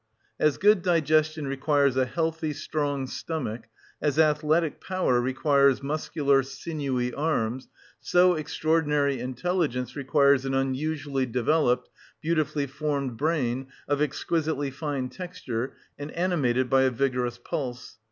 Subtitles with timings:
[0.39, 3.65] As good digestion requires a healthy, strong stomach,
[4.01, 7.67] as athletic power requires muscular sinewy arms,
[7.99, 11.87] so extraordinary intelligence requires an unusually developed,
[12.19, 17.99] beautifully formed brain of exquisitely fine texture and animated by a vigorous pulse.